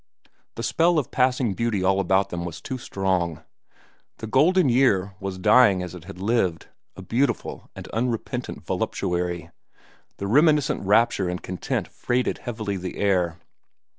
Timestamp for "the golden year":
4.17-5.13